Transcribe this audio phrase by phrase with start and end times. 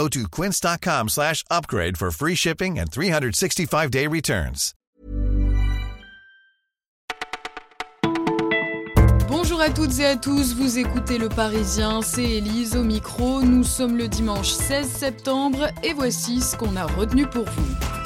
[0.00, 4.72] Go to quince.com slash upgrade for free shipping and 365-day returns.
[9.28, 13.42] Bonjour à toutes et à tous, vous écoutez Le Parisien, c'est Élise au micro.
[13.42, 17.99] Nous sommes le dimanche 16 septembre et voici ce qu'on a retenu pour vous.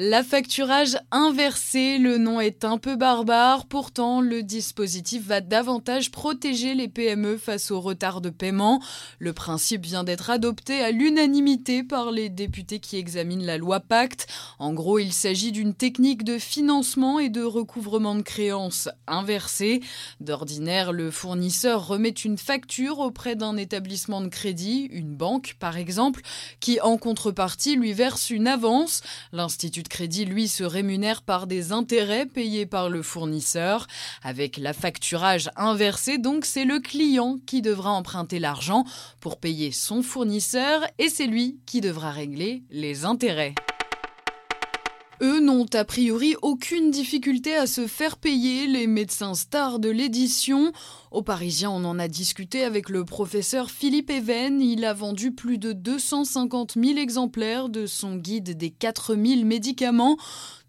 [0.00, 6.76] La facturage inversé, le nom est un peu barbare, pourtant le dispositif va davantage protéger
[6.76, 8.80] les PME face au retard de paiement.
[9.18, 14.28] Le principe vient d'être adopté à l'unanimité par les députés qui examinent la loi Pacte.
[14.60, 19.80] En gros, il s'agit d'une technique de financement et de recouvrement de créances inversée.
[20.20, 26.20] D'ordinaire, le fournisseur remet une facture auprès d'un établissement de crédit, une banque par exemple,
[26.60, 29.00] qui en contrepartie lui verse une avance.
[29.32, 33.86] L'Institut crédit, lui, se rémunère par des intérêts payés par le fournisseur.
[34.22, 38.84] Avec la facturage inversée, donc, c'est le client qui devra emprunter l'argent
[39.20, 43.54] pour payer son fournisseur et c'est lui qui devra régler les intérêts.
[45.20, 50.72] Eux n'ont a priori aucune difficulté à se faire payer, les médecins stars de l'édition.
[51.10, 54.60] Au Parisien, on en a discuté avec le professeur Philippe Even.
[54.60, 60.16] Il a vendu plus de 250 000 exemplaires de son guide des 4000 médicaments.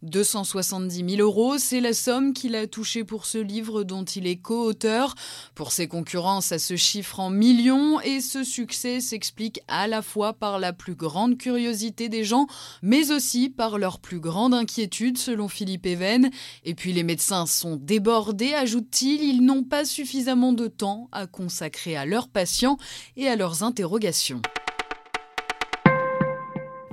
[0.01, 4.37] 270 000 euros, c'est la somme qu'il a touchée pour ce livre dont il est
[4.37, 5.13] co-auteur.
[5.55, 10.31] Pour ses concurrents, ça se chiffre en millions et ce succès s'explique à la fois
[10.31, 12.47] par la plus grande curiosité des gens,
[12.81, 16.29] mais aussi par leur plus grande inquiétude, selon Philippe Even.
[16.63, 21.95] Et puis les médecins sont débordés, ajoute-t-il, ils n'ont pas suffisamment de temps à consacrer
[21.95, 22.77] à leurs patients
[23.17, 24.41] et à leurs interrogations.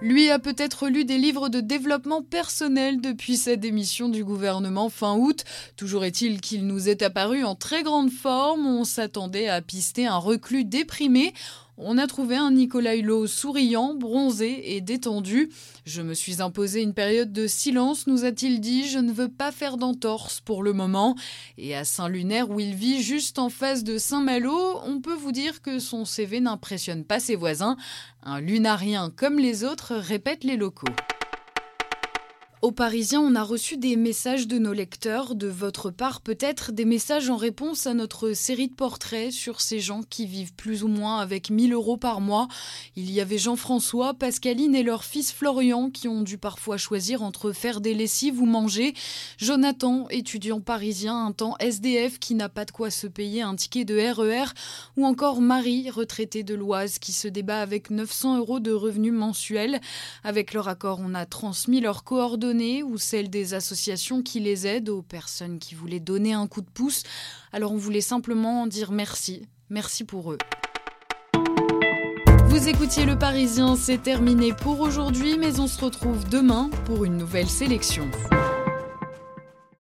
[0.02, 5.16] Lui a peut-être lu des livres de développement personnel depuis sa démission du gouvernement fin
[5.16, 5.44] août.
[5.76, 8.66] Toujours est-il qu'il nous est apparu en très grande forme.
[8.66, 11.32] On s'attendait à pister un reclus déprimé.
[11.78, 15.50] On a trouvé un Nicolas Hulot souriant, bronzé et détendu.
[15.84, 18.88] Je me suis imposé une période de silence, nous a-t-il dit.
[18.88, 21.16] Je ne veux pas faire d'entorse pour le moment.
[21.58, 25.60] Et à Saint-Lunaire, où il vit juste en face de Saint-Malo, on peut vous dire
[25.60, 27.76] que son CV n'impressionne pas ses voisins.
[28.22, 30.86] Un lunarien comme les autres, répètent les locaux.
[32.66, 36.84] Aux Parisiens, on a reçu des messages de nos lecteurs, de votre part peut-être des
[36.84, 40.88] messages en réponse à notre série de portraits sur ces gens qui vivent plus ou
[40.88, 42.48] moins avec 1000 euros par mois.
[42.96, 47.52] Il y avait Jean-François, Pascaline et leur fils Florian qui ont dû parfois choisir entre
[47.52, 48.94] faire des lessives ou manger.
[49.38, 53.84] Jonathan, étudiant parisien, un temps SDF qui n'a pas de quoi se payer un ticket
[53.84, 54.46] de RER.
[54.46, 54.46] E
[54.96, 59.80] ou encore Marie, retraitée de l'Oise, qui se débat avec 900 euros de revenus mensuels.
[60.24, 64.88] Avec leur accord, on a transmis leurs coordonnées ou celle des associations qui les aident
[64.88, 67.02] aux personnes qui voulaient donner un coup de pouce.
[67.52, 69.46] Alors on voulait simplement dire merci.
[69.70, 70.38] Merci pour eux.
[72.46, 77.16] Vous écoutiez Le Parisien, c'est terminé pour aujourd'hui, mais on se retrouve demain pour une
[77.16, 78.10] nouvelle sélection.